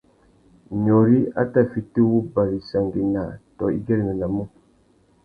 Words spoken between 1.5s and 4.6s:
tà fiti wuba wissangüena tô i güeréménamú.